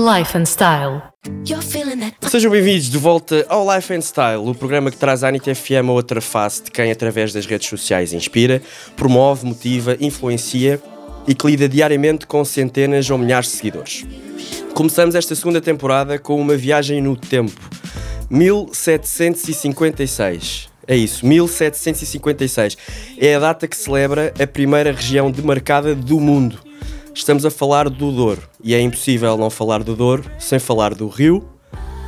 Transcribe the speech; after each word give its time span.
Life 0.00 0.38
and 0.38 0.46
Style. 0.46 1.02
Sejam 2.22 2.50
bem-vindos 2.50 2.88
de 2.88 2.96
volta 2.96 3.44
ao 3.50 3.70
Life 3.70 3.92
and 3.92 4.00
Style, 4.00 4.48
o 4.48 4.54
programa 4.54 4.90
que 4.90 4.96
traz 4.96 5.22
à 5.22 5.28
Anitta 5.28 5.54
FM 5.54 5.90
a 5.90 5.92
outra 5.92 6.22
face 6.22 6.62
de 6.62 6.70
quem, 6.70 6.90
através 6.90 7.34
das 7.34 7.44
redes 7.44 7.68
sociais, 7.68 8.14
inspira, 8.14 8.62
promove, 8.96 9.44
motiva, 9.44 9.98
influencia 10.00 10.80
e 11.28 11.34
que 11.34 11.46
lida 11.46 11.68
diariamente 11.68 12.26
com 12.26 12.42
centenas 12.46 13.10
ou 13.10 13.18
milhares 13.18 13.50
de 13.50 13.56
seguidores. 13.58 14.06
Começamos 14.72 15.14
esta 15.14 15.34
segunda 15.34 15.60
temporada 15.60 16.18
com 16.18 16.40
uma 16.40 16.56
viagem 16.56 17.02
no 17.02 17.14
tempo. 17.14 17.60
1756. 18.30 20.70
É 20.88 20.96
isso, 20.96 21.26
1756. 21.26 22.78
É 23.18 23.34
a 23.34 23.38
data 23.38 23.68
que 23.68 23.76
celebra 23.76 24.32
a 24.40 24.46
primeira 24.46 24.92
região 24.92 25.30
demarcada 25.30 25.94
do 25.94 26.18
mundo. 26.18 26.69
Estamos 27.20 27.44
a 27.44 27.50
falar 27.50 27.90
do 27.90 28.10
Douro 28.10 28.40
e 28.64 28.74
é 28.74 28.80
impossível 28.80 29.36
não 29.36 29.50
falar 29.50 29.82
do 29.82 29.94
Douro 29.94 30.24
sem 30.38 30.58
falar 30.58 30.94
do 30.94 31.06
Rio, 31.06 31.46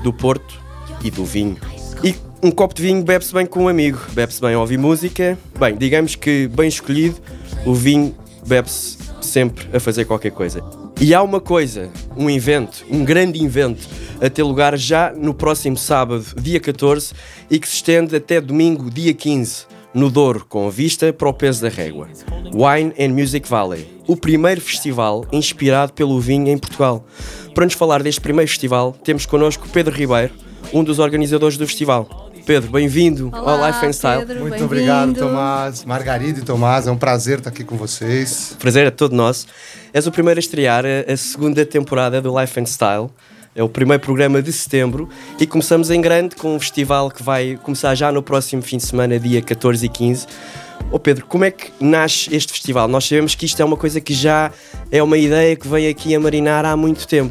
do 0.02 0.10
Porto 0.10 0.58
e 1.04 1.10
do 1.10 1.22
vinho. 1.22 1.58
E 2.02 2.14
um 2.42 2.50
copo 2.50 2.74
de 2.74 2.80
vinho 2.80 3.02
bebe-se 3.04 3.30
bem 3.30 3.44
com 3.44 3.64
um 3.64 3.68
amigo, 3.68 4.00
bebe-se 4.14 4.40
bem 4.40 4.56
ouvir 4.56 4.78
música. 4.78 5.38
Bem, 5.60 5.76
digamos 5.76 6.14
que 6.14 6.48
bem 6.48 6.66
escolhido, 6.66 7.16
o 7.66 7.74
vinho 7.74 8.16
bebe-se 8.46 8.96
sempre 9.20 9.68
a 9.76 9.78
fazer 9.78 10.06
qualquer 10.06 10.32
coisa. 10.32 10.64
E 10.98 11.14
há 11.14 11.22
uma 11.22 11.42
coisa, 11.42 11.90
um 12.16 12.30
evento, 12.30 12.82
um 12.90 13.04
grande 13.04 13.44
evento, 13.44 13.86
a 14.18 14.30
ter 14.30 14.42
lugar 14.42 14.78
já 14.78 15.12
no 15.14 15.34
próximo 15.34 15.76
sábado, 15.76 16.24
dia 16.40 16.58
14, 16.58 17.12
e 17.50 17.58
que 17.58 17.68
se 17.68 17.74
estende 17.74 18.16
até 18.16 18.40
domingo, 18.40 18.90
dia 18.90 19.12
15, 19.12 19.66
no 19.94 20.10
Douro, 20.10 20.44
com 20.48 20.70
vista 20.70 21.12
para 21.12 21.28
o 21.28 21.34
peso 21.34 21.62
da 21.62 21.68
régua. 21.68 22.08
Wine 22.52 22.92
and 22.98 23.10
Music 23.14 23.48
Valley, 23.48 23.86
o 24.06 24.16
primeiro 24.16 24.60
festival 24.60 25.26
inspirado 25.32 25.92
pelo 25.92 26.18
vinho 26.20 26.48
em 26.48 26.58
Portugal. 26.58 27.04
Para 27.54 27.64
nos 27.64 27.74
falar 27.74 28.02
deste 28.02 28.20
primeiro 28.20 28.50
festival, 28.50 28.92
temos 29.04 29.26
connosco 29.26 29.68
Pedro 29.68 29.94
Ribeiro, 29.94 30.32
um 30.72 30.82
dos 30.82 30.98
organizadores 30.98 31.56
do 31.56 31.66
festival. 31.66 32.30
Pedro, 32.44 32.72
bem-vindo 32.72 33.30
ao 33.32 33.64
Life 33.64 33.86
and 33.86 33.92
Style. 33.92 34.26
Pedro, 34.26 34.40
Muito 34.40 34.64
obrigado, 34.64 35.14
Tomás. 35.14 35.84
Margarida 35.84 36.40
e 36.40 36.42
Tomás, 36.42 36.86
é 36.88 36.90
um 36.90 36.96
prazer 36.96 37.38
estar 37.38 37.50
aqui 37.50 37.62
com 37.62 37.76
vocês. 37.76 38.56
Prazer 38.58 38.86
é 38.86 38.90
todo 38.90 39.14
nosso. 39.14 39.46
És 39.92 40.06
o 40.06 40.12
primeiro 40.12 40.38
a 40.38 40.40
estrear 40.40 40.84
a, 40.84 41.12
a 41.12 41.16
segunda 41.16 41.64
temporada 41.64 42.20
do 42.20 42.36
Life 42.38 42.58
and 42.58 42.66
Style. 42.66 43.10
É 43.54 43.62
o 43.62 43.68
primeiro 43.68 44.02
programa 44.02 44.40
de 44.40 44.50
setembro 44.50 45.10
e 45.38 45.46
começamos 45.46 45.90
em 45.90 46.00
grande 46.00 46.34
com 46.36 46.56
um 46.56 46.58
festival 46.58 47.10
que 47.10 47.22
vai 47.22 47.58
começar 47.62 47.94
já 47.94 48.10
no 48.10 48.22
próximo 48.22 48.62
fim 48.62 48.78
de 48.78 48.84
semana, 48.84 49.20
dia 49.20 49.42
14 49.42 49.84
e 49.84 49.88
15. 49.90 50.26
Ô 50.90 50.96
oh 50.96 50.98
Pedro, 50.98 51.26
como 51.26 51.44
é 51.44 51.50
que 51.50 51.70
nasce 51.78 52.34
este 52.34 52.50
festival? 52.50 52.88
Nós 52.88 53.04
sabemos 53.04 53.34
que 53.34 53.44
isto 53.44 53.60
é 53.60 53.64
uma 53.64 53.76
coisa 53.76 54.00
que 54.00 54.14
já 54.14 54.50
é 54.90 55.02
uma 55.02 55.18
ideia 55.18 55.54
que 55.54 55.68
vem 55.68 55.86
aqui 55.86 56.14
a 56.14 56.20
marinar 56.20 56.64
há 56.64 56.74
muito 56.74 57.06
tempo. 57.06 57.30